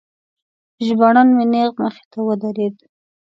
[0.85, 2.75] ژباړن مې نیغ مخې ته ودرید.